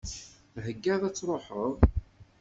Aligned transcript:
Theggaḍ 0.63 1.01
ad 1.03 1.13
tṛuḥeḍ? 1.15 1.73